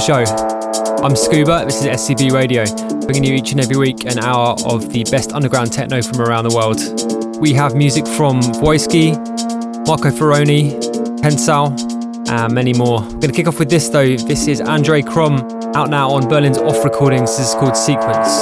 the 0.00 0.24
show. 0.24 1.04
I'm 1.04 1.16
Scuba, 1.16 1.64
this 1.64 1.84
is 1.84 1.86
SCB 1.86 2.32
Radio, 2.32 2.64
bringing 3.06 3.24
you 3.24 3.34
each 3.34 3.52
and 3.52 3.60
every 3.60 3.76
week 3.76 4.04
an 4.04 4.18
hour 4.18 4.56
of 4.64 4.90
the 4.92 5.04
best 5.10 5.32
underground 5.32 5.72
techno 5.72 6.00
from 6.00 6.20
around 6.20 6.48
the 6.48 6.54
world. 6.54 7.40
We 7.40 7.52
have 7.54 7.74
music 7.74 8.06
from 8.06 8.40
Wojski, 8.62 9.16
Marco 9.86 10.10
Ferroni, 10.10 10.72
Pensal, 11.20 11.76
and 12.30 12.54
many 12.54 12.72
more. 12.72 13.00
We're 13.00 13.08
going 13.08 13.20
to 13.20 13.32
kick 13.32 13.46
off 13.46 13.58
with 13.58 13.68
this 13.68 13.88
though. 13.88 14.16
This 14.16 14.46
is 14.46 14.60
Andre 14.60 15.02
Crom, 15.02 15.40
out 15.74 15.90
now 15.90 16.10
on 16.10 16.28
Berlin's 16.28 16.58
Off 16.58 16.82
Recordings. 16.84 17.36
This 17.36 17.48
is 17.48 17.54
called 17.54 17.76
Sequence. 17.76 18.39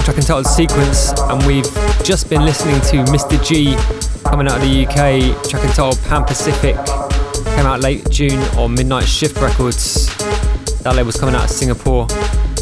Crom, 0.00 0.04
track 0.04 0.16
entitled 0.16 0.46
Sequence, 0.46 1.12
and 1.20 1.46
we've 1.46 1.64
just 2.04 2.30
been 2.30 2.44
listening 2.44 2.80
to 2.82 3.10
Mr. 3.10 3.42
G 3.44 3.74
coming 4.22 4.46
out 4.46 4.56
of 4.56 4.62
the 4.62 4.86
UK, 4.86 5.48
track 5.48 5.62
entitled 5.64 5.98
Pan 6.04 6.24
Pacific, 6.24 6.76
came 7.56 7.66
out 7.66 7.80
late 7.80 8.08
June 8.10 8.38
on 8.56 8.74
Midnight 8.74 9.04
Shift 9.04 9.36
Records. 9.38 10.06
That 10.82 10.94
label's 10.96 11.18
coming 11.18 11.34
out 11.34 11.44
of 11.44 11.50
Singapore. 11.50 12.06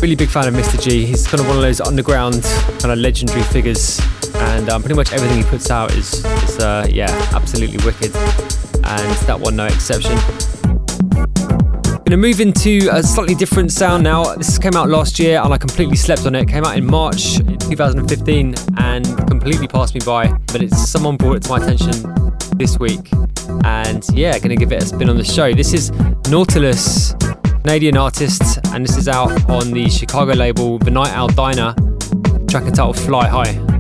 Really 0.03 0.17
big 0.17 0.29
fan 0.29 0.49
of 0.49 0.55
Mr. 0.55 0.83
G. 0.83 1.05
He's 1.07 1.27
kind 1.27 1.41
of 1.41 1.47
one 1.47 1.57
of 1.57 1.63
those 1.63 1.81
underground 1.81 2.43
kind 2.81 2.93
of 2.93 2.99
legendary 2.99 3.43
figures, 3.43 4.01
and 4.35 4.69
um, 4.69 4.83
pretty 4.83 4.97
much 4.97 5.13
everything 5.13 5.39
he 5.39 5.45
puts 5.45 5.71
out 5.71 5.93
is, 5.93 6.25
is 6.25 6.59
uh, 6.59 6.87
yeah, 6.91 7.09
absolutely 7.35 7.79
wicked. 7.85 8.15
And 8.85 9.17
that 9.27 9.39
one, 9.39 9.57
no 9.57 9.67
exception. 9.67 10.19
Gonna 12.09 12.17
move 12.17 12.41
into 12.41 12.89
a 12.91 13.03
slightly 13.03 13.35
different 13.35 13.71
sound 13.71 14.03
now. 14.03 14.35
This 14.35 14.57
came 14.57 14.75
out 14.75 14.89
last 14.89 15.19
year 15.19 15.43
and 15.43 15.53
I 15.53 15.59
completely 15.59 15.97
slept 15.97 16.25
on 16.25 16.35
it. 16.35 16.45
it 16.45 16.49
came 16.49 16.65
out 16.65 16.75
in 16.79 16.87
March 16.87 17.37
2015 17.37 18.55
and 18.79 19.29
completely 19.29 19.69
passed 19.69 19.93
me 19.93 20.01
by. 20.07 20.29
But 20.47 20.63
it's 20.63 20.89
someone 20.89 21.19
brought 21.19 21.37
it 21.37 21.43
to 21.43 21.51
my 21.51 21.59
attention 21.59 21.93
this 22.57 22.79
week. 22.79 23.13
And 23.65 24.03
yeah, 24.15 24.39
gonna 24.39 24.57
give 24.57 24.73
it 24.73 24.83
a 24.83 24.87
spin 24.87 25.11
on 25.11 25.19
the 25.19 25.23
show. 25.23 25.53
This 25.53 25.75
is 25.75 25.91
Nautilus 26.31 27.13
Canadian 27.43 27.99
artist, 27.99 28.59
and 28.73 28.87
this 28.87 28.97
is 28.97 29.07
out 29.07 29.31
on 29.51 29.73
the 29.73 29.91
Chicago 29.91 30.33
label 30.33 30.79
The 30.79 30.91
Night 30.91 31.11
Owl 31.11 31.29
Diner, 31.29 31.75
track 32.49 32.65
entitled 32.65 32.97
Fly 32.97 33.29
High. 33.29 33.78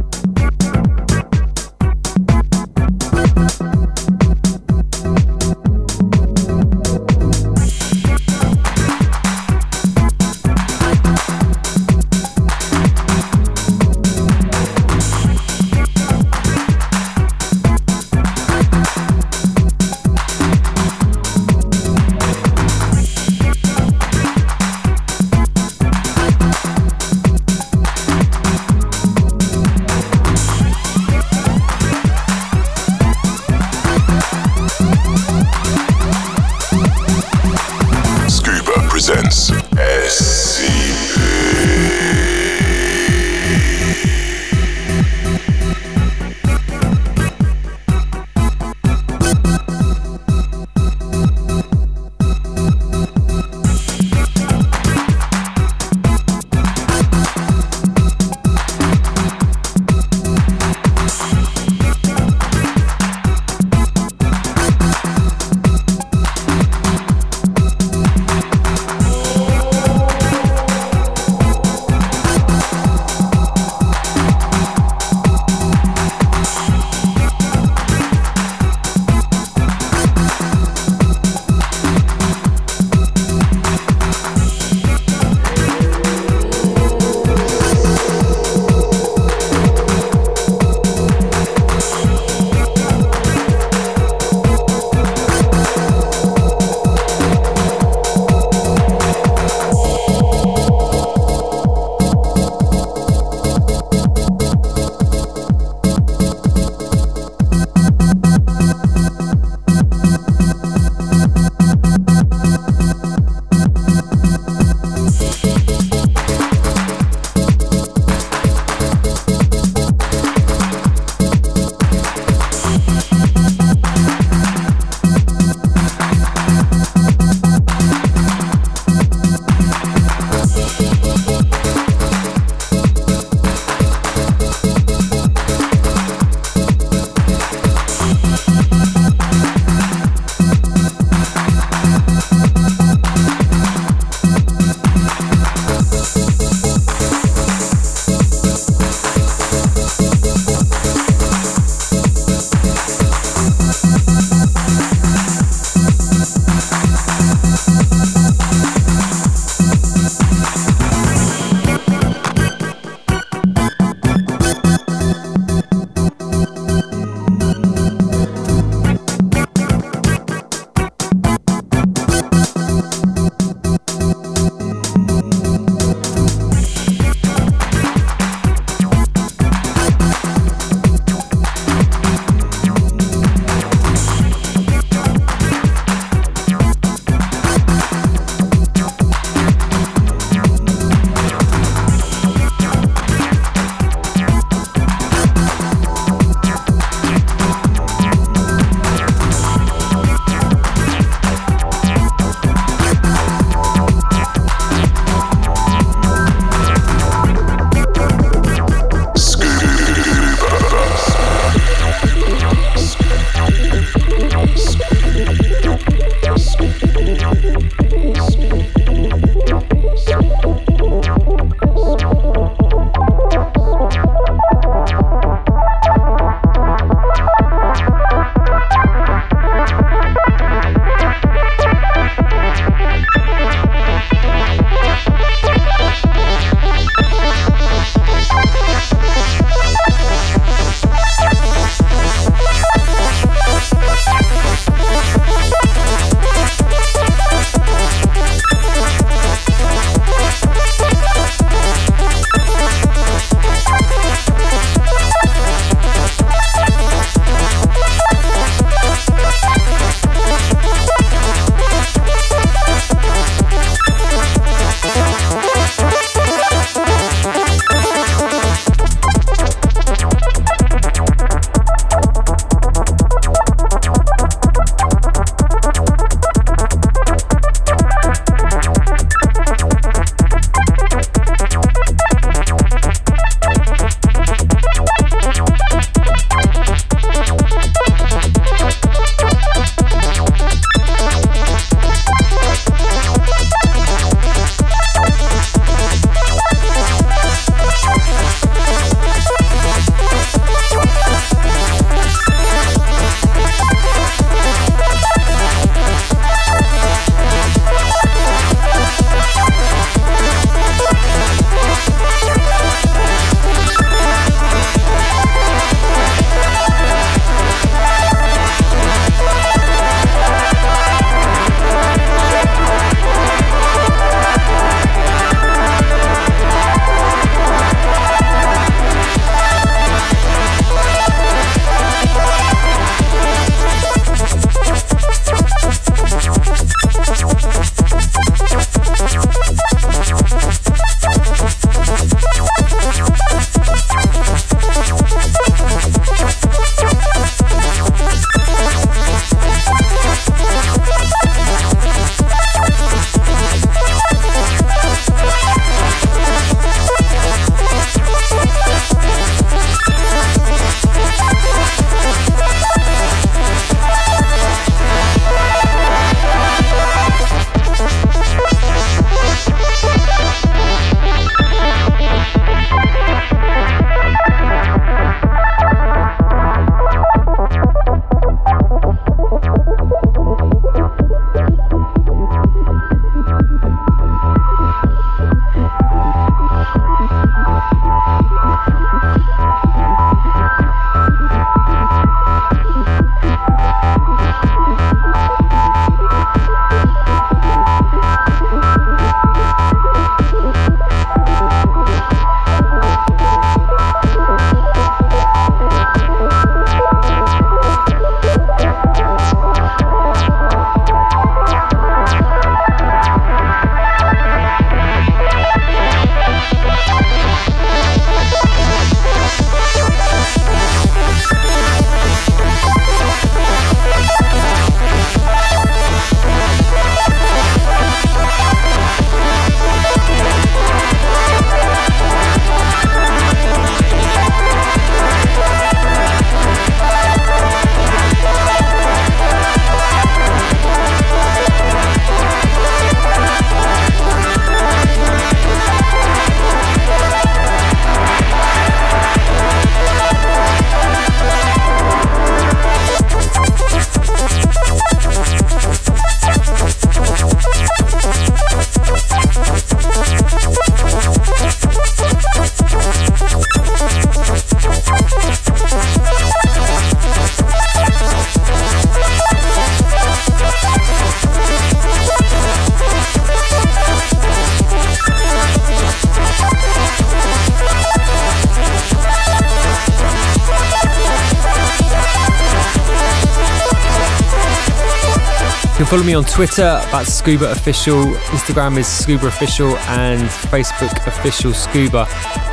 Follow 485.99 486.07
me 486.07 486.14
on 486.14 486.23
Twitter, 486.23 486.81
that's 486.93 487.12
Scuba 487.12 487.50
Official. 487.50 488.14
Instagram 488.31 488.78
is 488.78 488.87
Scuba 488.87 489.26
Official 489.26 489.76
and 489.88 490.23
Facebook 490.28 490.95
Official 491.09 491.52
Scuba. 491.52 492.07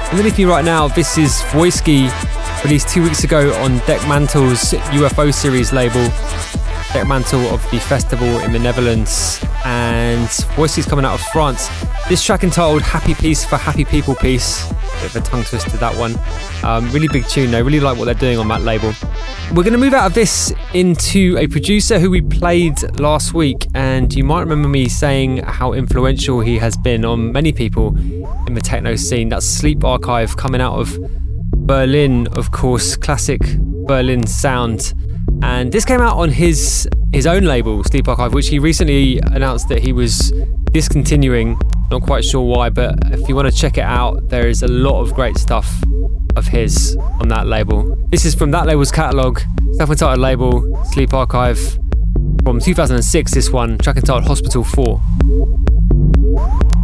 Underneath 0.10 0.40
me 0.40 0.46
right 0.46 0.66
now, 0.66 0.88
this 0.88 1.16
is 1.20 1.32
Wojski, 1.52 2.10
released 2.64 2.90
two 2.90 3.04
weeks 3.04 3.24
ago 3.24 3.54
on 3.62 3.78
Dekmantel's 3.82 4.74
UFO 4.98 5.32
series 5.32 5.72
label. 5.72 6.02
Dekmantel 6.96 7.52
of 7.52 7.62
the 7.72 7.80
festival 7.80 8.40
in 8.40 8.54
the 8.54 8.60
Netherlands, 8.60 9.44
and 9.66 10.30
Wojski 10.56 10.88
coming 10.88 11.04
out 11.04 11.16
of 11.16 11.22
France. 11.34 11.68
This 12.08 12.24
track 12.24 12.46
entitled 12.46 12.84
Happy 12.84 13.14
Peace 13.14 13.44
for 13.44 13.58
Happy 13.58 13.84
People 13.84 14.16
Peace. 14.16 14.66
Bit 15.02 15.14
of 15.14 15.16
a 15.18 15.20
tongue 15.20 15.44
twister, 15.44 15.72
that 15.72 15.94
one. 15.98 16.18
Um, 16.64 16.90
really 16.92 17.10
big 17.10 17.28
tune, 17.28 17.52
though. 17.52 17.62
Really 17.62 17.82
like 17.82 17.98
what 17.98 18.06
they're 18.06 18.14
doing 18.14 18.38
on 18.40 18.48
that 18.48 18.62
label. 18.62 18.94
We're 19.50 19.64
going 19.64 19.74
to 19.74 19.78
move 19.78 19.94
out 19.94 20.06
of 20.06 20.14
this 20.14 20.54
into 20.74 21.36
a 21.38 21.48
producer 21.48 22.00
who 22.00 22.10
we 22.10 22.22
played 22.22 22.82
last 22.98 23.34
week, 23.34 23.68
and 23.74 24.14
you 24.14 24.24
might 24.24 24.40
remember 24.40 24.70
me 24.70 24.88
saying 24.88 25.40
how 25.40 25.74
influential 25.74 26.40
he 26.40 26.58
has 26.60 26.78
been 26.78 27.04
on 27.04 27.34
many 27.34 27.52
people 27.52 27.94
in 28.48 28.54
the 28.54 28.62
techno 28.62 28.96
scene. 28.96 29.28
That's 29.28 29.46
Sleep 29.46 29.84
Archive 29.84 30.38
coming 30.38 30.62
out 30.62 30.80
of 30.80 30.98
Berlin, 31.58 32.28
of 32.38 32.52
course, 32.52 32.96
classic 32.96 33.42
Berlin 33.86 34.26
sound. 34.26 34.94
And 35.42 35.72
this 35.72 35.86
came 35.86 36.02
out 36.02 36.18
on 36.18 36.30
his 36.30 36.88
his 37.14 37.26
own 37.26 37.44
label, 37.44 37.84
Sleep 37.84 38.08
Archive, 38.08 38.34
which 38.34 38.50
he 38.50 38.60
recently 38.60 39.20
announced 39.20 39.70
that 39.70 39.80
he 39.80 39.94
was 39.94 40.34
discontinuing. 40.72 41.58
Not 41.90 42.02
quite 42.02 42.26
sure 42.26 42.42
why, 42.42 42.70
but 42.70 42.96
if 43.12 43.30
you 43.30 43.36
want 43.36 43.50
to 43.50 43.56
check 43.56 43.78
it 43.78 43.86
out, 43.86 44.30
there 44.30 44.48
is 44.48 44.64
a 44.64 44.68
lot 44.68 45.02
of 45.02 45.14
great 45.14 45.38
stuff 45.38 45.82
of 46.36 46.48
his 46.48 46.98
on 47.22 47.30
that 47.30 47.48
label. 47.48 47.96
This 48.12 48.26
is 48.26 48.36
from 48.36 48.52
that 48.52 48.66
label's 48.66 48.92
catalogue, 48.92 49.42
self 49.74 49.90
entitled 49.90 50.20
label, 50.20 50.84
Sleep 50.92 51.14
Archive, 51.14 51.80
from 52.44 52.60
2006. 52.60 53.34
This 53.34 53.50
one, 53.50 53.78
track 53.78 53.96
entitled 53.96 54.26
Hospital 54.26 54.64
4. 54.64 56.75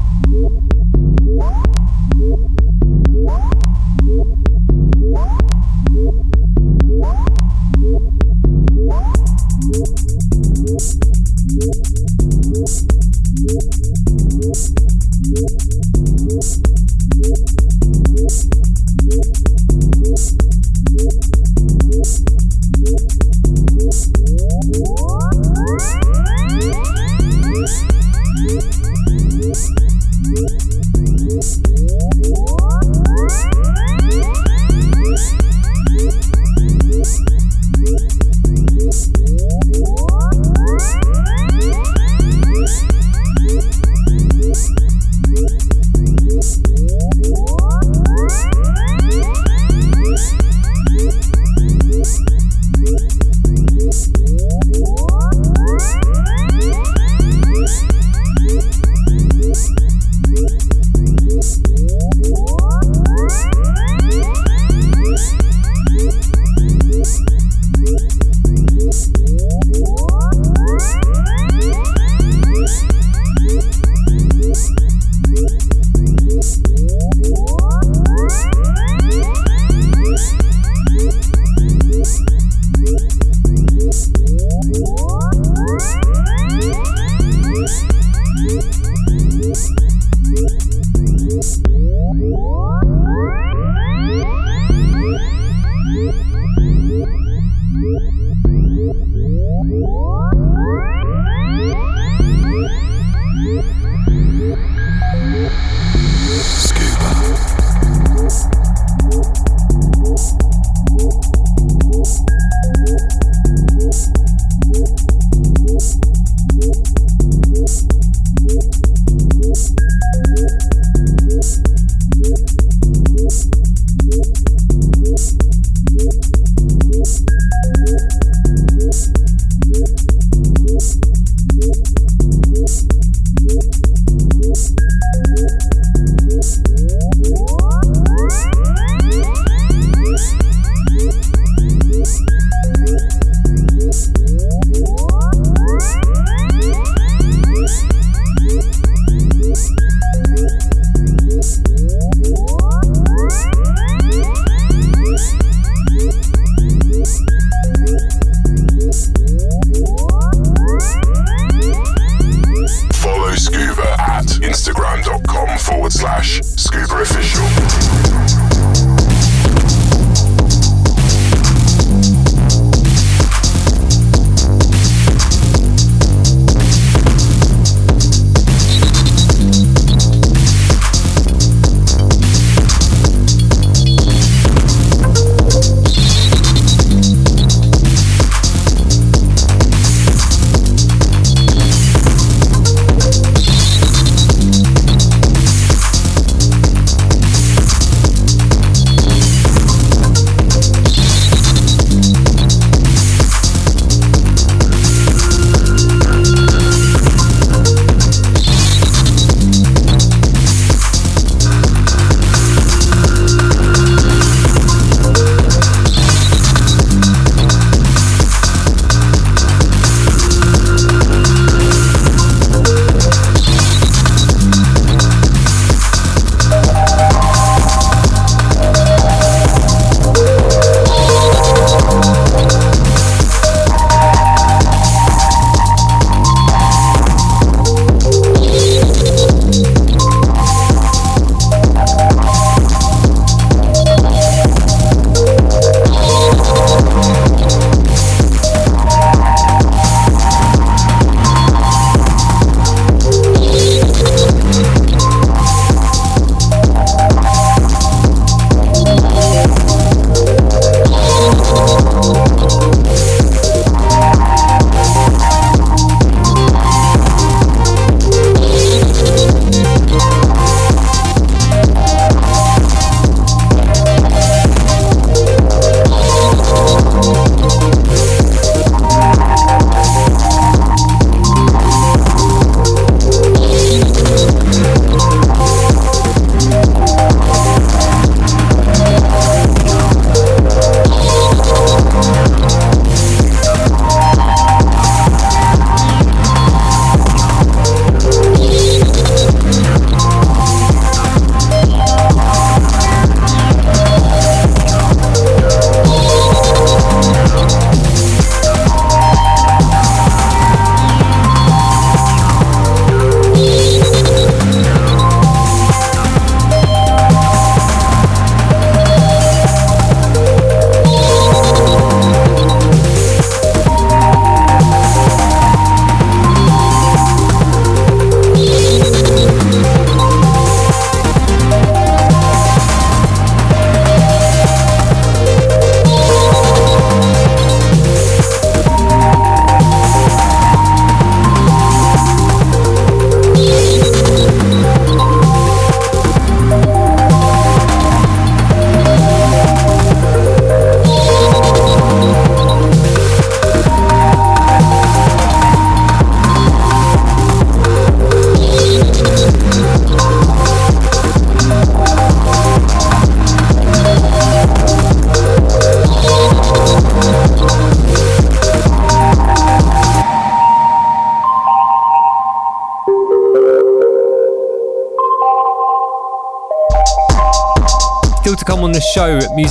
Scooper 166.21 166.43
scuba 166.60 167.01
official. 167.01 168.01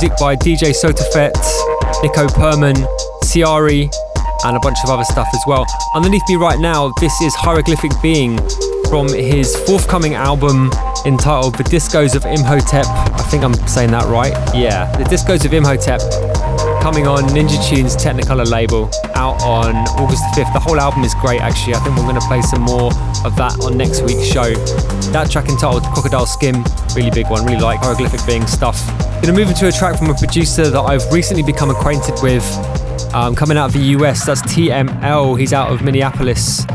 Music 0.01 0.17
by 0.19 0.35
DJ 0.35 0.73
Sotofett, 0.73 1.35
Nico 2.01 2.25
Perman, 2.33 2.73
Ciari, 3.25 3.87
and 4.45 4.57
a 4.57 4.59
bunch 4.59 4.79
of 4.83 4.89
other 4.89 5.03
stuff 5.03 5.27
as 5.31 5.43
well. 5.45 5.63
Underneath 5.93 6.23
me 6.27 6.37
right 6.37 6.59
now, 6.59 6.91
this 6.99 7.21
is 7.21 7.35
Hieroglyphic 7.35 7.91
Being 8.01 8.39
from 8.89 9.07
his 9.13 9.55
forthcoming 9.67 10.15
album 10.15 10.71
entitled 11.05 11.53
The 11.53 11.63
Discos 11.65 12.15
of 12.15 12.25
Imhotep. 12.25 12.87
I 12.87 13.21
think 13.29 13.43
I'm 13.43 13.53
saying 13.67 13.91
that 13.91 14.05
right. 14.05 14.33
Yeah, 14.55 14.91
The 14.97 15.03
Discos 15.03 15.45
of 15.45 15.53
Imhotep 15.53 16.01
coming 16.81 17.05
on 17.05 17.21
Ninja 17.25 17.61
Tunes 17.69 17.95
Technicolor 17.95 18.49
label 18.49 18.89
out 19.13 19.39
on 19.43 19.75
August 20.01 20.23
the 20.33 20.41
5th. 20.41 20.53
The 20.53 20.59
whole 20.59 20.79
album 20.79 21.03
is 21.03 21.13
great 21.21 21.41
actually. 21.41 21.75
I 21.75 21.79
think 21.81 21.95
we're 21.95 22.09
going 22.09 22.19
to 22.19 22.27
play 22.27 22.41
some 22.41 22.61
more 22.63 22.91
of 23.23 23.35
that 23.35 23.55
on 23.63 23.77
next 23.77 24.01
week's 24.01 24.25
show. 24.25 24.51
That 25.11 25.29
track 25.29 25.47
entitled 25.47 25.83
Crocodile 25.93 26.25
Skin, 26.25 26.63
really 26.95 27.11
big 27.11 27.29
one, 27.29 27.45
really 27.45 27.61
like 27.61 27.81
hieroglyphic 27.81 28.25
being 28.25 28.47
stuff. 28.47 28.81
Gonna 29.21 29.33
move 29.33 29.49
into 29.49 29.67
a 29.67 29.71
track 29.71 29.99
from 29.99 30.09
a 30.09 30.15
producer 30.15 30.67
that 30.67 30.79
I've 30.79 31.05
recently 31.13 31.43
become 31.43 31.69
acquainted 31.69 32.15
with 32.23 32.43
um, 33.13 33.35
coming 33.35 33.55
out 33.55 33.67
of 33.67 33.73
the 33.73 33.95
US. 33.97 34.25
That's 34.25 34.41
TML. 34.41 35.39
He's 35.39 35.53
out 35.53 35.71
of 35.71 35.83
Minneapolis 35.83 36.65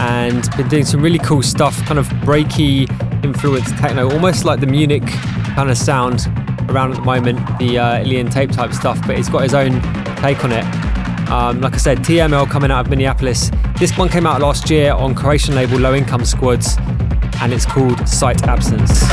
and 0.00 0.44
been 0.56 0.68
doing 0.68 0.84
some 0.84 1.00
really 1.00 1.20
cool 1.20 1.40
stuff, 1.40 1.80
kind 1.86 2.00
of 2.00 2.08
breaky 2.26 2.90
influenced 3.22 3.76
techno, 3.76 4.10
almost 4.10 4.44
like 4.44 4.58
the 4.58 4.66
Munich 4.66 5.04
kind 5.54 5.70
of 5.70 5.78
sound 5.78 6.26
around 6.68 6.90
at 6.90 6.96
the 6.96 7.04
moment, 7.04 7.38
the 7.60 7.78
uh, 7.78 8.00
Ilian 8.00 8.28
tape 8.28 8.50
type 8.50 8.72
stuff, 8.72 8.98
but 9.06 9.16
he's 9.16 9.28
got 9.28 9.44
his 9.44 9.54
own 9.54 9.80
take 10.16 10.42
on 10.44 10.50
it. 10.50 10.64
Um, 11.30 11.60
like 11.60 11.74
I 11.74 11.78
said, 11.78 11.98
TML 11.98 12.50
coming 12.50 12.72
out 12.72 12.86
of 12.86 12.90
Minneapolis. 12.90 13.52
This 13.78 13.96
one 13.96 14.08
came 14.08 14.26
out 14.26 14.40
last 14.40 14.68
year 14.68 14.92
on 14.92 15.14
Croatian 15.14 15.54
label 15.54 15.78
Low 15.78 15.94
Income 15.94 16.24
Squads, 16.24 16.76
and 17.40 17.52
it's 17.52 17.64
called 17.64 18.08
Sight 18.08 18.42
Absence. 18.48 19.04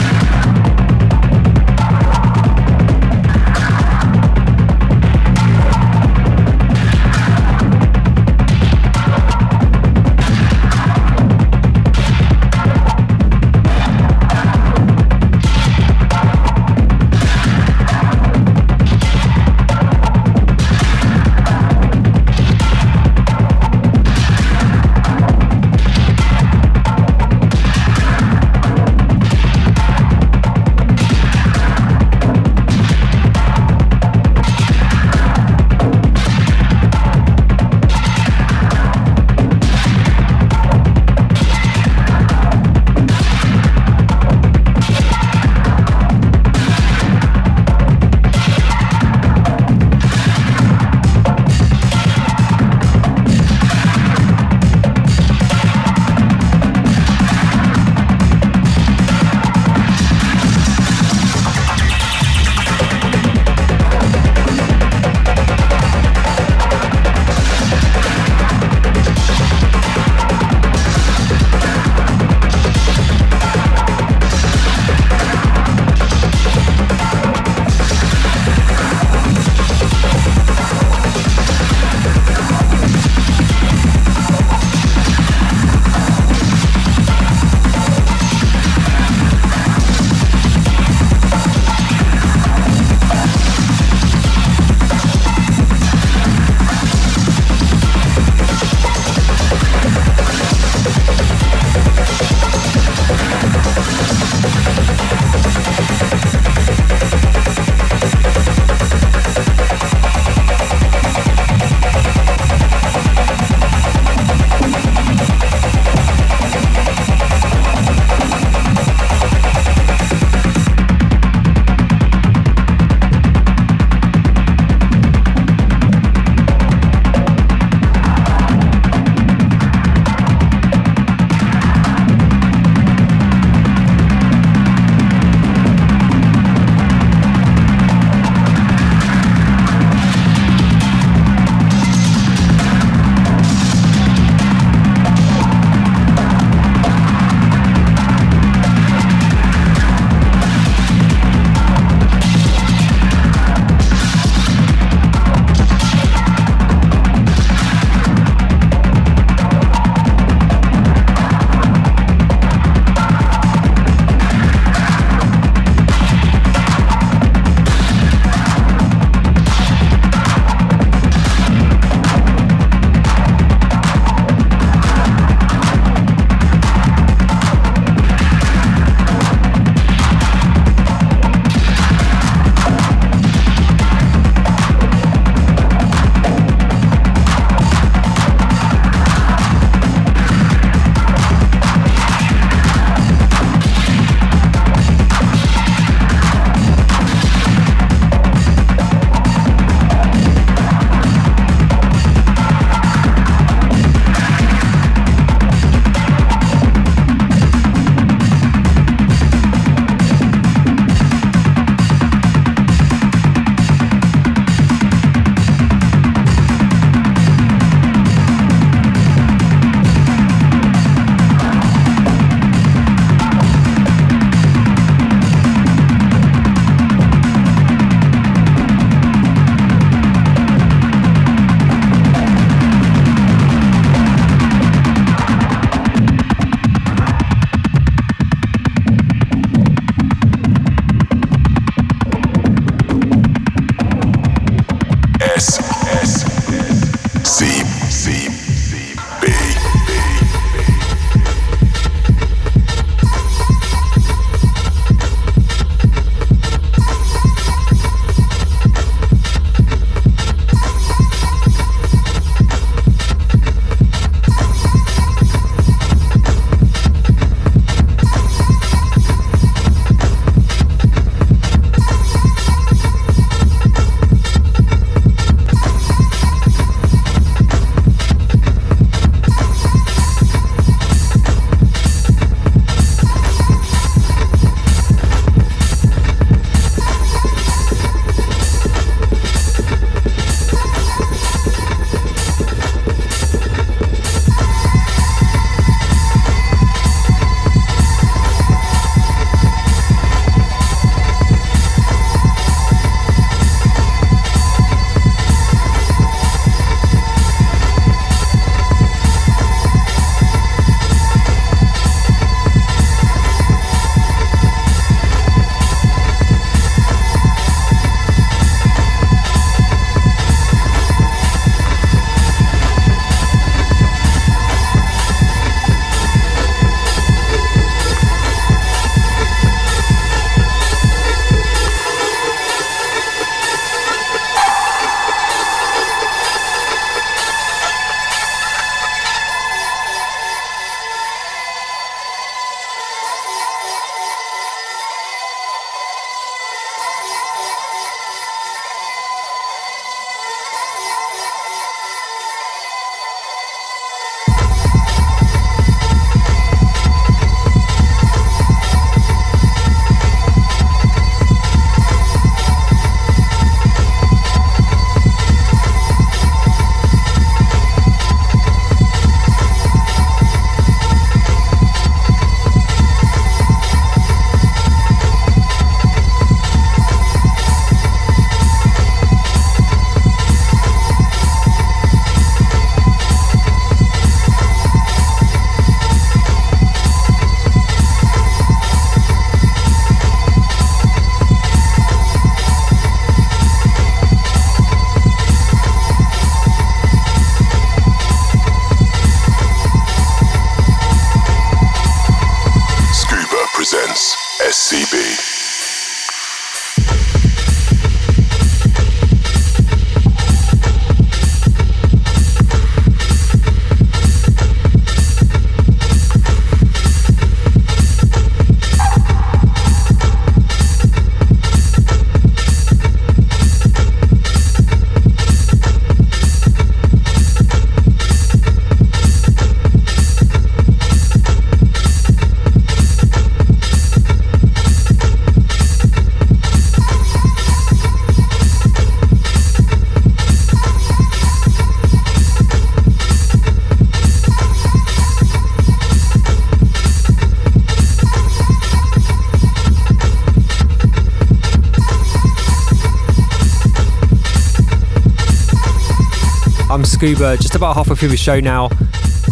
Scuba, 457.01 457.35
just 457.35 457.55
about 457.55 457.73
halfway 457.73 457.95
through 457.95 458.09
the 458.09 458.15
show 458.15 458.39
now. 458.39 458.69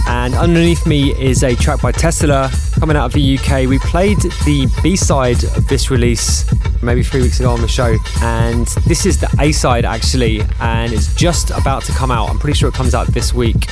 And 0.07 0.33
underneath 0.33 0.87
me 0.87 1.11
is 1.21 1.43
a 1.43 1.53
track 1.53 1.83
by 1.83 1.91
Tessela 1.91 2.49
coming 2.79 2.97
out 2.97 3.05
of 3.05 3.13
the 3.13 3.37
UK. 3.37 3.69
We 3.69 3.77
played 3.77 4.17
the 4.17 4.67
B 4.81 4.95
side 4.95 5.43
of 5.55 5.67
this 5.67 5.91
release 5.91 6.51
maybe 6.81 7.03
three 7.03 7.21
weeks 7.21 7.39
ago 7.39 7.51
on 7.51 7.61
the 7.61 7.67
show, 7.67 7.95
and 8.23 8.65
this 8.87 9.05
is 9.05 9.19
the 9.19 9.29
A 9.39 9.51
side 9.51 9.85
actually, 9.85 10.41
and 10.59 10.91
it's 10.91 11.13
just 11.13 11.51
about 11.51 11.83
to 11.83 11.91
come 11.91 12.09
out. 12.09 12.31
I'm 12.31 12.39
pretty 12.39 12.57
sure 12.57 12.69
it 12.69 12.73
comes 12.73 12.95
out 12.95 13.05
this 13.13 13.35
week 13.35 13.67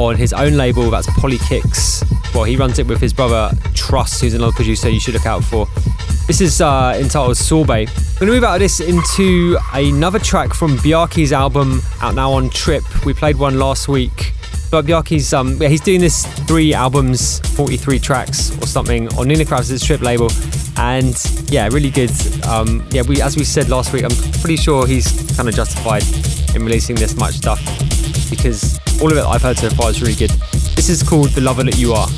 on 0.00 0.16
his 0.16 0.32
own 0.32 0.54
label, 0.54 0.88
that's 0.88 1.08
Polykicks. 1.08 2.02
Well, 2.34 2.44
he 2.44 2.56
runs 2.56 2.78
it 2.78 2.86
with 2.86 3.02
his 3.02 3.12
brother 3.12 3.54
Truss, 3.74 4.22
who's 4.22 4.32
another 4.32 4.52
producer 4.52 4.88
you 4.88 5.00
should 5.00 5.12
look 5.12 5.26
out 5.26 5.44
for. 5.44 5.66
This 6.26 6.40
is 6.40 6.62
uh, 6.62 6.94
entitled 6.96 7.36
Sorbet. 7.36 7.90
I'm 8.24 8.28
going 8.28 8.40
to 8.40 8.46
move 8.46 8.50
out 8.50 8.54
of 8.54 8.60
this 8.60 8.80
into 8.80 9.58
another 9.74 10.18
track 10.18 10.54
from 10.54 10.78
Bjarki's 10.78 11.30
album 11.30 11.82
out 12.00 12.14
now 12.14 12.32
on 12.32 12.48
Trip. 12.48 12.82
We 13.04 13.12
played 13.12 13.36
one 13.36 13.58
last 13.58 13.86
week. 13.86 14.32
But 14.70 14.86
Bjarki's 14.86 15.34
um, 15.34 15.60
yeah, 15.60 15.68
he's 15.68 15.82
doing 15.82 16.00
this 16.00 16.24
three 16.46 16.72
albums, 16.72 17.40
43 17.54 17.98
tracks 17.98 18.56
or 18.62 18.66
something 18.66 19.12
on 19.18 19.28
Nina 19.28 19.44
Kraviz' 19.44 19.84
Trip 19.84 20.00
label, 20.00 20.30
and 20.78 21.14
yeah, 21.52 21.68
really 21.70 21.90
good. 21.90 22.10
Um, 22.46 22.88
yeah, 22.92 23.02
we 23.02 23.20
as 23.20 23.36
we 23.36 23.44
said 23.44 23.68
last 23.68 23.92
week, 23.92 24.04
I'm 24.04 24.40
pretty 24.40 24.56
sure 24.56 24.86
he's 24.86 25.36
kind 25.36 25.46
of 25.46 25.54
justified 25.54 26.04
in 26.56 26.64
releasing 26.64 26.96
this 26.96 27.16
much 27.16 27.34
stuff 27.34 27.60
because 28.30 28.80
all 29.02 29.12
of 29.12 29.18
it 29.18 29.24
I've 29.26 29.42
heard 29.42 29.58
so 29.58 29.68
far 29.68 29.90
is 29.90 30.00
really 30.00 30.14
good. 30.14 30.30
This 30.76 30.88
is 30.88 31.02
called 31.02 31.28
The 31.28 31.42
Lover 31.42 31.62
That 31.64 31.76
You 31.76 31.92
Are. 31.92 32.08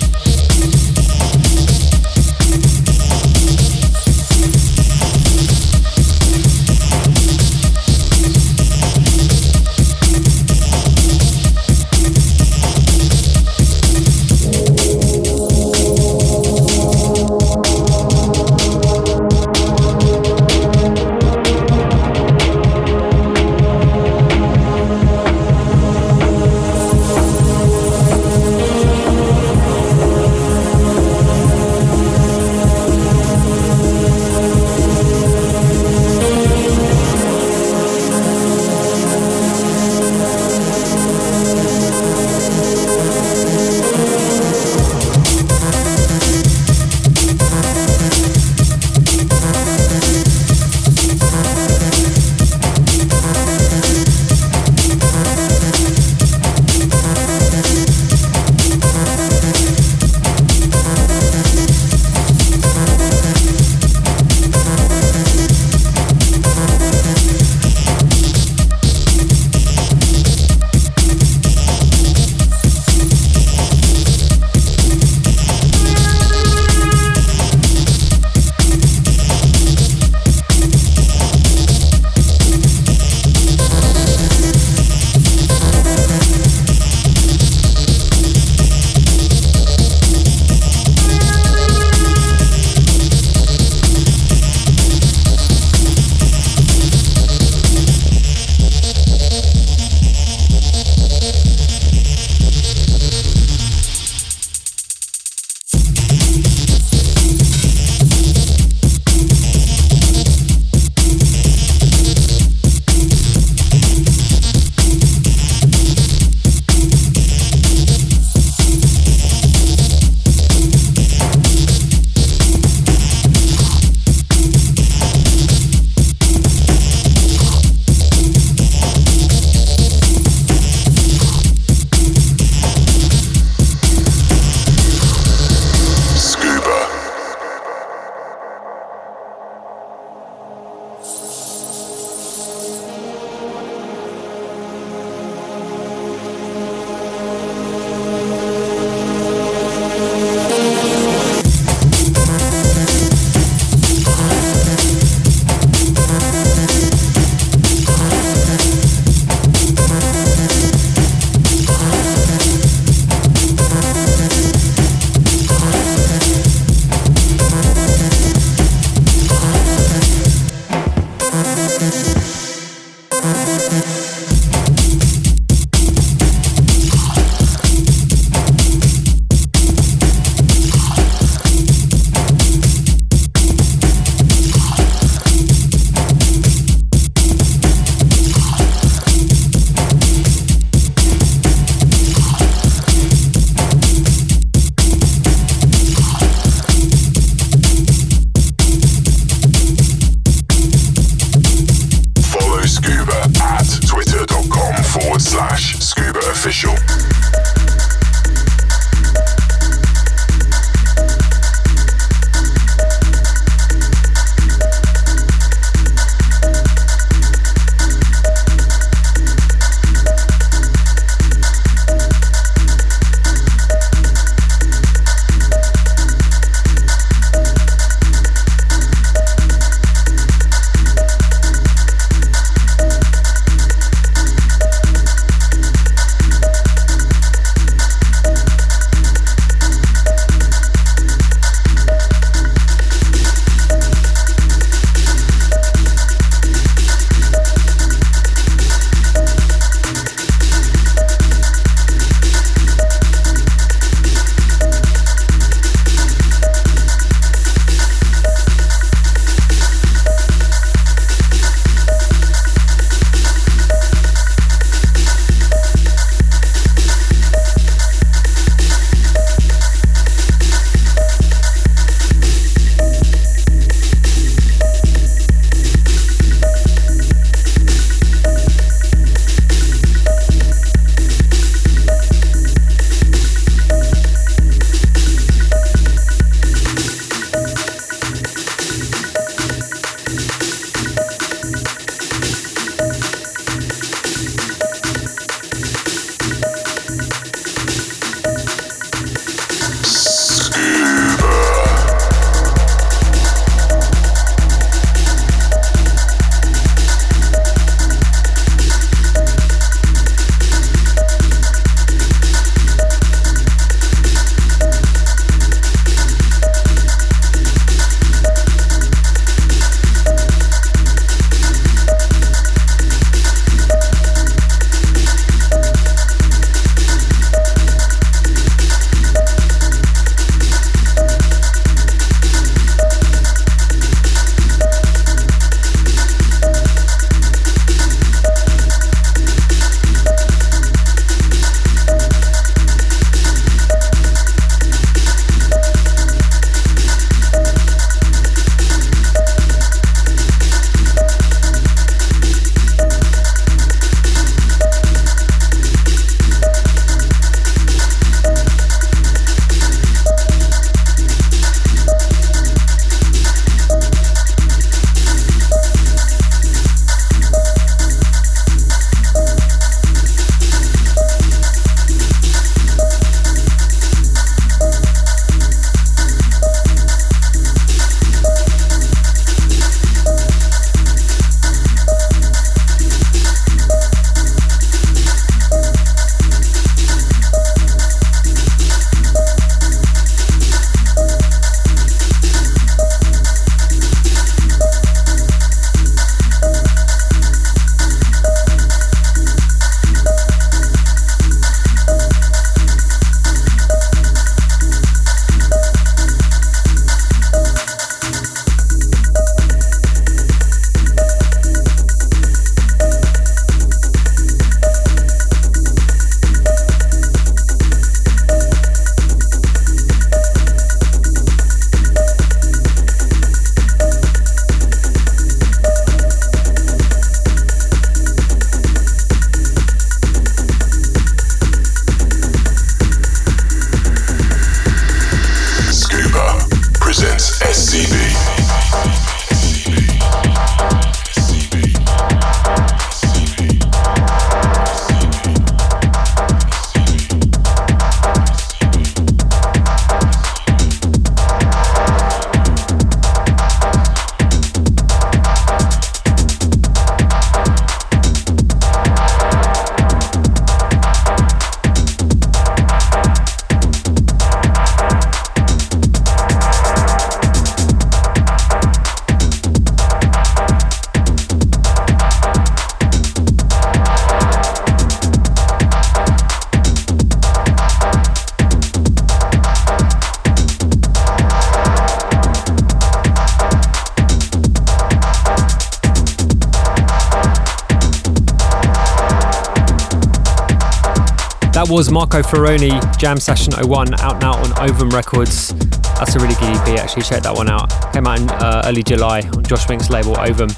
Was 491.77 491.91
Marco 491.91 492.23
Faraone, 492.23 492.97
Jam 492.97 493.19
Session 493.21 493.53
01, 493.53 494.01
out 494.01 494.19
now 494.23 494.33
on 494.33 494.51
Ovum 494.67 494.89
Records. 494.89 495.53
That's 495.99 496.15
a 496.15 496.19
really 496.19 496.33
good 496.37 496.57
EP, 496.57 496.81
actually. 496.81 497.03
Check 497.03 497.23
that 497.25 497.37
one 497.37 497.51
out. 497.51 497.71
Came 497.93 498.07
out 498.07 498.19
in 498.19 498.31
uh, 498.31 498.63
early 498.65 498.83
July 498.83 499.21
on 499.37 499.45
Josh 499.45 499.69
Wink's 499.69 499.91
label, 499.91 500.19
Ovum. 500.19 500.49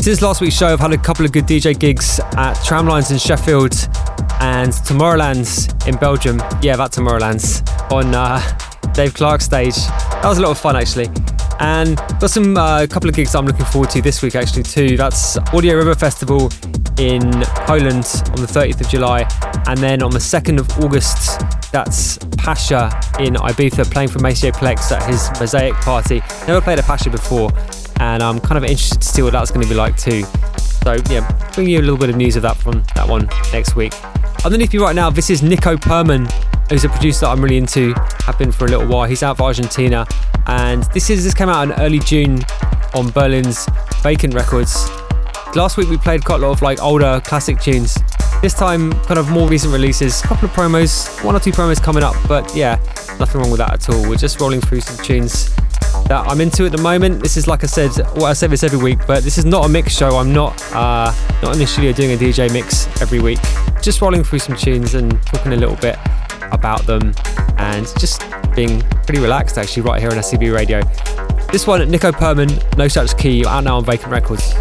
Since 0.00 0.22
last 0.22 0.40
week's 0.40 0.54
show, 0.54 0.68
I've 0.68 0.80
had 0.80 0.94
a 0.94 0.96
couple 0.96 1.26
of 1.26 1.32
good 1.32 1.44
DJ 1.44 1.78
gigs 1.78 2.20
at 2.38 2.54
Tramlines 2.64 3.10
in 3.10 3.18
Sheffield 3.18 3.74
and 4.40 4.72
Tomorrowlands 4.72 5.86
in 5.86 5.94
Belgium. 5.96 6.38
Yeah, 6.62 6.76
that 6.76 6.90
Tomorrowlands 6.90 7.60
on 7.92 8.14
uh, 8.14 8.40
Dave 8.94 9.12
Clarke 9.12 9.42
stage. 9.42 9.76
That 9.76 10.24
was 10.24 10.38
a 10.38 10.40
lot 10.40 10.52
of 10.52 10.58
fun, 10.58 10.74
actually. 10.74 11.10
And 11.60 11.96
got 12.18 12.30
some 12.30 12.56
uh, 12.56 12.86
couple 12.86 13.10
of 13.10 13.14
gigs 13.14 13.34
I'm 13.34 13.44
looking 13.46 13.66
forward 13.66 13.90
to 13.90 14.02
this 14.02 14.22
week 14.22 14.34
actually 14.34 14.62
too. 14.62 14.96
That's 14.96 15.38
Audio 15.54 15.74
River 15.76 15.94
Festival 15.94 16.50
in 16.98 17.22
Poland 17.66 18.04
on 18.28 18.40
the 18.40 18.48
30th 18.48 18.80
of 18.80 18.88
July, 18.88 19.25
and 19.66 19.78
then 19.78 20.02
on 20.02 20.10
the 20.10 20.18
2nd 20.18 20.58
of 20.58 20.84
August, 20.84 21.40
that's 21.72 22.18
Pacha 22.38 22.90
in 23.18 23.34
Ibiza 23.34 23.90
playing 23.90 24.08
for 24.08 24.20
Maceo 24.20 24.50
Plex 24.50 24.92
at 24.92 25.02
his 25.08 25.28
Mosaic 25.40 25.74
party. 25.74 26.22
Never 26.46 26.60
played 26.60 26.78
a 26.78 26.82
Pacha 26.82 27.10
before, 27.10 27.50
and 28.00 28.22
I'm 28.22 28.38
kind 28.40 28.56
of 28.56 28.64
interested 28.64 29.00
to 29.00 29.06
see 29.06 29.22
what 29.22 29.32
that's 29.32 29.50
going 29.50 29.62
to 29.62 29.68
be 29.68 29.74
like 29.74 29.96
too. 29.96 30.22
So 30.84 30.96
yeah, 31.10 31.28
bring 31.54 31.68
you 31.68 31.80
a 31.80 31.82
little 31.82 31.98
bit 31.98 32.10
of 32.10 32.16
news 32.16 32.36
of 32.36 32.42
that 32.42 32.56
from 32.56 32.84
that 32.94 33.08
one 33.08 33.28
next 33.52 33.74
week. 33.74 33.92
Underneath 34.44 34.72
me 34.72 34.78
right 34.78 34.94
now, 34.94 35.10
this 35.10 35.30
is 35.30 35.42
Nico 35.42 35.76
Purman, 35.76 36.30
who's 36.70 36.84
a 36.84 36.88
producer 36.88 37.22
that 37.22 37.30
I'm 37.32 37.42
really 37.42 37.56
into, 37.56 37.92
have 38.24 38.38
been 38.38 38.52
for 38.52 38.66
a 38.66 38.68
little 38.68 38.86
while. 38.86 39.08
He's 39.08 39.24
out 39.24 39.32
of 39.32 39.40
Argentina, 39.40 40.06
and 40.46 40.84
this 40.94 41.10
is 41.10 41.24
this 41.24 41.34
came 41.34 41.48
out 41.48 41.64
in 41.64 41.72
early 41.80 41.98
June 41.98 42.44
on 42.94 43.10
Berlin's 43.10 43.66
Vacant 44.02 44.34
Records. 44.34 44.88
Last 45.56 45.76
week 45.76 45.88
we 45.88 45.96
played 45.96 46.24
quite 46.24 46.40
a 46.40 46.46
lot 46.46 46.52
of 46.52 46.62
like 46.62 46.80
older 46.80 47.20
classic 47.24 47.60
tunes. 47.60 47.96
This 48.42 48.54
time, 48.54 48.92
kind 49.04 49.18
of 49.18 49.30
more 49.30 49.48
recent 49.48 49.72
releases, 49.72 50.22
a 50.22 50.26
couple 50.26 50.48
of 50.48 50.54
promos, 50.54 51.24
one 51.24 51.34
or 51.34 51.40
two 51.40 51.50
promos 51.50 51.82
coming 51.82 52.02
up, 52.02 52.14
but 52.28 52.54
yeah, 52.54 52.76
nothing 53.18 53.40
wrong 53.40 53.50
with 53.50 53.58
that 53.58 53.72
at 53.72 53.88
all. 53.90 54.08
We're 54.08 54.16
just 54.16 54.40
rolling 54.40 54.60
through 54.60 54.82
some 54.82 55.04
tunes 55.04 55.54
that 56.08 56.24
I'm 56.28 56.40
into 56.40 56.64
at 56.64 56.72
the 56.72 56.80
moment. 56.80 57.22
This 57.22 57.36
is 57.36 57.48
like 57.48 57.64
I 57.64 57.66
said, 57.66 57.90
well, 58.14 58.26
I 58.26 58.34
say 58.34 58.46
this 58.46 58.62
every 58.62 58.78
week, 58.78 59.00
but 59.06 59.24
this 59.24 59.38
is 59.38 59.44
not 59.44 59.64
a 59.64 59.68
mix 59.68 59.96
show. 59.96 60.16
I'm 60.16 60.32
not 60.32 60.62
uh, 60.72 61.12
not 61.42 61.54
in 61.54 61.58
the 61.58 61.66
studio 61.66 61.92
doing 61.92 62.12
a 62.12 62.16
DJ 62.16 62.52
mix 62.52 62.86
every 63.02 63.20
week. 63.20 63.40
Just 63.82 64.00
rolling 64.00 64.22
through 64.22 64.38
some 64.38 64.56
tunes 64.56 64.94
and 64.94 65.20
talking 65.22 65.52
a 65.52 65.56
little 65.56 65.76
bit 65.76 65.98
about 66.52 66.86
them 66.86 67.12
and 67.58 67.86
just 67.98 68.22
being 68.54 68.80
pretty 69.04 69.20
relaxed 69.20 69.58
actually 69.58 69.82
right 69.82 70.00
here 70.00 70.10
on 70.10 70.16
SCB 70.16 70.54
Radio. 70.54 70.82
This 71.50 71.66
one, 71.66 71.88
Nico 71.90 72.12
Purman, 72.12 72.76
No 72.76 72.86
Such 72.86 73.16
Key, 73.18 73.44
out 73.46 73.64
now 73.64 73.78
on 73.78 73.84
Vacant 73.84 74.12
Records. 74.12 74.54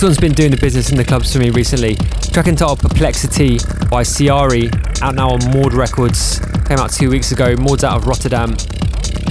This 0.00 0.06
one's 0.06 0.18
been 0.18 0.32
doing 0.32 0.50
the 0.50 0.56
business 0.56 0.90
in 0.90 0.96
the 0.96 1.04
clubs 1.04 1.30
for 1.30 1.40
me 1.40 1.50
recently. 1.50 1.94
Track 2.32 2.46
entitled 2.46 2.78
Perplexity 2.78 3.58
by 3.90 4.02
Ciari, 4.02 4.72
out 5.02 5.14
now 5.14 5.28
on 5.28 5.40
Mord 5.50 5.74
Records. 5.74 6.38
Came 6.66 6.78
out 6.78 6.90
two 6.90 7.10
weeks 7.10 7.32
ago. 7.32 7.54
Mord's 7.56 7.84
out 7.84 7.98
of 7.98 8.06
Rotterdam. 8.06 8.56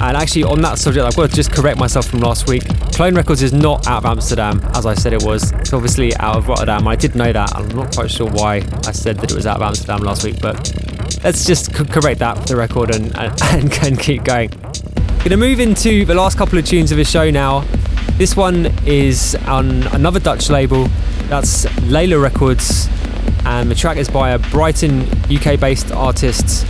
And 0.00 0.16
actually, 0.16 0.44
on 0.44 0.60
that 0.60 0.78
subject, 0.78 1.04
I've 1.04 1.16
got 1.16 1.28
to 1.28 1.34
just 1.34 1.50
correct 1.50 1.76
myself 1.76 2.06
from 2.06 2.20
last 2.20 2.48
week. 2.48 2.62
Clone 2.92 3.16
Records 3.16 3.42
is 3.42 3.52
not 3.52 3.88
out 3.88 4.04
of 4.04 4.06
Amsterdam, 4.06 4.60
as 4.74 4.86
I 4.86 4.94
said 4.94 5.12
it 5.12 5.24
was. 5.24 5.50
It's 5.54 5.72
obviously 5.72 6.14
out 6.18 6.36
of 6.36 6.46
Rotterdam. 6.46 6.86
I 6.86 6.94
did 6.94 7.16
know 7.16 7.32
that. 7.32 7.52
I'm 7.56 7.66
not 7.70 7.92
quite 7.92 8.08
sure 8.08 8.30
why 8.30 8.58
I 8.86 8.92
said 8.92 9.16
that 9.16 9.32
it 9.32 9.34
was 9.34 9.48
out 9.48 9.56
of 9.56 9.62
Amsterdam 9.62 10.02
last 10.02 10.22
week, 10.22 10.40
but 10.40 10.54
let's 11.24 11.44
just 11.44 11.74
correct 11.74 12.20
that 12.20 12.38
for 12.38 12.46
the 12.46 12.56
record 12.56 12.94
and, 12.94 13.06
and, 13.18 13.72
and 13.82 13.98
keep 13.98 14.22
going. 14.22 14.50
Gonna 15.24 15.36
move 15.36 15.58
into 15.58 16.04
the 16.04 16.14
last 16.14 16.38
couple 16.38 16.60
of 16.60 16.64
tunes 16.64 16.92
of 16.92 16.96
the 16.98 17.04
show 17.04 17.28
now. 17.28 17.64
This 18.20 18.36
one 18.36 18.66
is 18.84 19.34
on 19.46 19.82
another 19.94 20.20
Dutch 20.20 20.50
label. 20.50 20.88
That's 21.30 21.64
Layla 21.88 22.22
Records, 22.22 22.86
and 23.46 23.70
the 23.70 23.74
track 23.74 23.96
is 23.96 24.10
by 24.10 24.32
a 24.32 24.38
Brighton, 24.38 25.08
UK-based 25.34 25.90
artist 25.92 26.66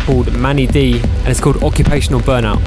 called 0.00 0.30
Manny 0.34 0.66
D, 0.66 1.00
and 1.00 1.28
it's 1.28 1.40
called 1.40 1.64
Occupational 1.64 2.20
Burnout. 2.20 2.60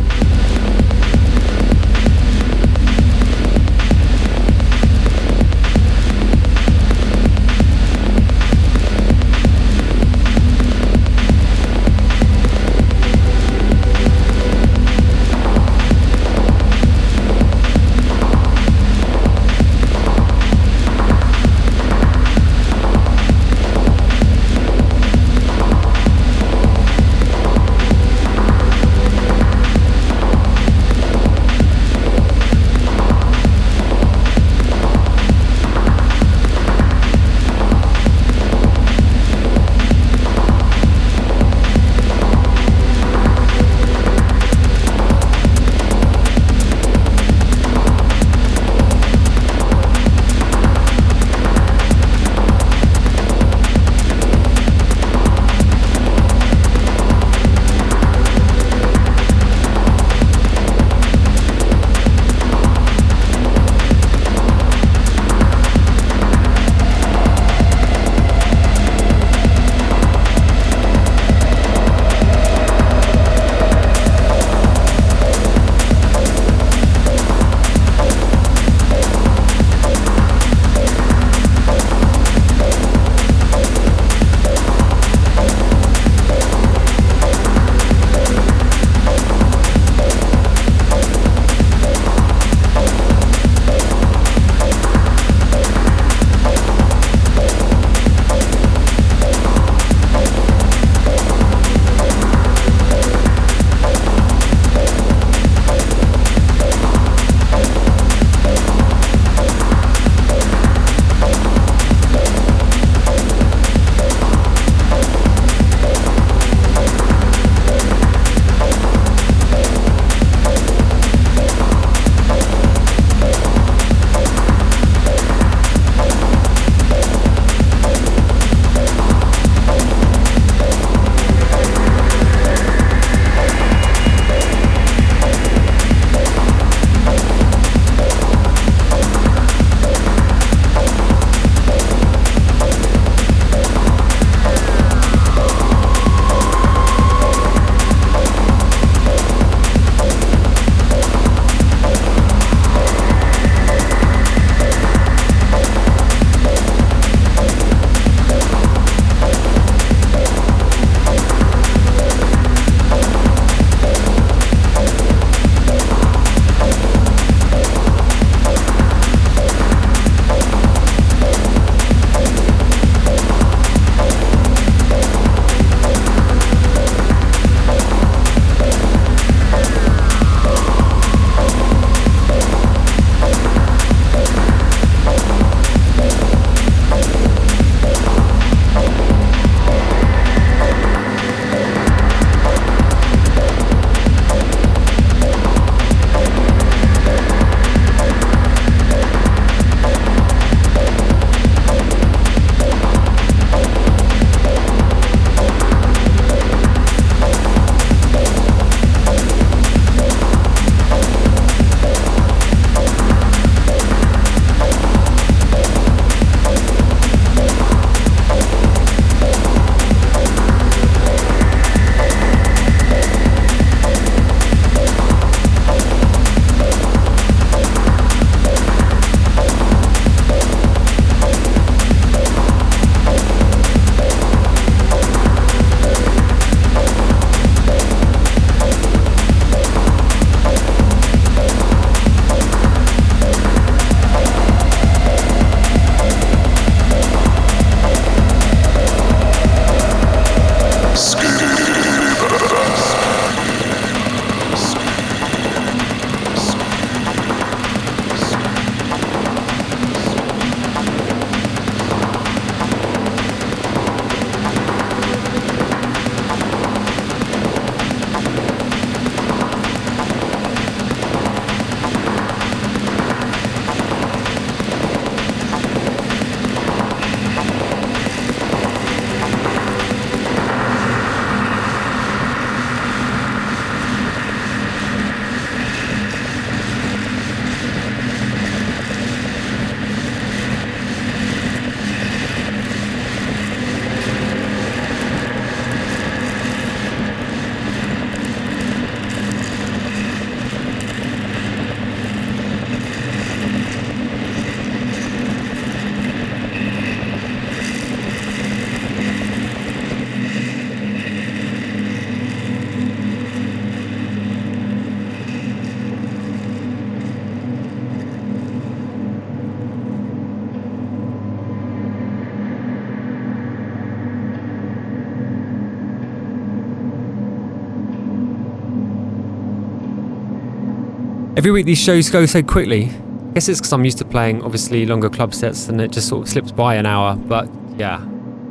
Every 331.44 331.52
week 331.52 331.66
these 331.66 331.78
shows 331.78 332.10
go 332.10 332.26
so 332.26 332.42
quickly. 332.42 332.86
I 332.86 333.34
guess 333.34 333.50
it's 333.50 333.60
because 333.60 333.74
I'm 333.74 333.84
used 333.84 333.98
to 333.98 334.06
playing 334.06 334.42
obviously 334.44 334.86
longer 334.86 335.10
club 335.10 335.34
sets 335.34 335.68
and 335.68 335.82
it 335.82 335.92
just 335.92 336.08
sort 336.08 336.26
of 336.26 336.30
slips 336.30 336.54
by 336.54 336.76
an 336.76 336.86
hour. 336.86 337.18
But 337.18 337.50
yeah, 337.76 338.02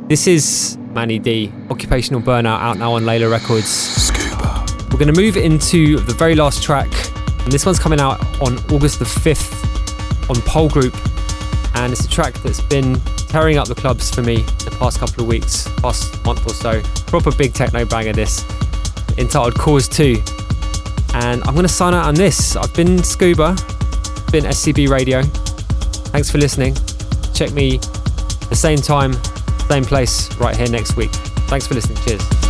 this 0.09 0.27
is 0.27 0.77
Manny 0.91 1.17
D, 1.17 1.51
Occupational 1.71 2.21
Burnout, 2.21 2.59
out 2.59 2.77
now 2.77 2.93
on 2.93 3.01
Layla 3.01 3.31
Records. 3.31 3.67
Scuba. 3.67 4.63
We're 4.91 4.99
going 4.99 5.11
to 5.11 5.19
move 5.19 5.37
into 5.37 5.97
the 6.01 6.13
very 6.13 6.35
last 6.35 6.61
track. 6.61 6.91
And 7.41 7.51
this 7.51 7.65
one's 7.65 7.79
coming 7.79 7.99
out 7.99 8.23
on 8.39 8.59
August 8.71 8.99
the 8.99 9.05
5th 9.05 10.29
on 10.29 10.35
Pole 10.43 10.69
Group. 10.69 10.95
And 11.75 11.91
it's 11.91 12.05
a 12.05 12.09
track 12.09 12.35
that's 12.43 12.61
been 12.61 12.99
tearing 13.27 13.57
up 13.57 13.67
the 13.67 13.73
clubs 13.73 14.13
for 14.13 14.21
me 14.21 14.35
the 14.35 14.75
past 14.77 14.99
couple 14.99 15.23
of 15.23 15.27
weeks, 15.27 15.67
past 15.79 16.23
month 16.25 16.45
or 16.45 16.53
so. 16.53 16.79
Proper 17.07 17.31
big 17.31 17.55
techno 17.55 17.85
banger 17.85 18.13
this, 18.13 18.45
entitled 19.17 19.55
Cause 19.55 19.89
2 19.89 20.21
and 21.13 21.43
I'm 21.43 21.53
going 21.53 21.65
to 21.65 21.73
sign 21.73 21.93
out 21.93 22.05
on 22.05 22.15
this. 22.15 22.55
I've 22.55 22.73
been 22.73 23.03
Scuba, 23.03 23.55
been 24.31 24.45
SCB 24.45 24.89
Radio. 24.89 25.21
Thanks 26.11 26.29
for 26.29 26.37
listening. 26.37 26.75
Check 27.33 27.51
me 27.53 27.77
the 28.49 28.55
same 28.55 28.77
time, 28.77 29.13
same 29.67 29.85
place, 29.85 30.33
right 30.35 30.55
here 30.55 30.69
next 30.69 30.95
week. 30.95 31.11
Thanks 31.47 31.67
for 31.67 31.73
listening. 31.73 31.97
Cheers. 32.05 32.42